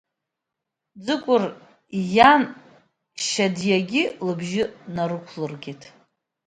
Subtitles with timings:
[1.03, 1.43] Ӡыкәыр
[2.15, 2.43] иан
[3.27, 4.63] Шьадиагьы лыбжьы
[4.95, 5.81] нарықәлыргеит.